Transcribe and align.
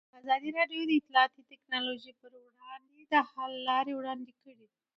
ازادي 0.19 0.49
راډیو 0.59 0.81
د 0.87 0.91
اطلاعاتی 0.99 1.41
تکنالوژي 1.51 2.13
پر 2.21 2.31
وړاندې 2.45 3.01
د 3.13 3.15
حل 3.31 3.53
لارې 3.69 3.93
وړاندې 3.95 4.31
کړي. 4.41 4.67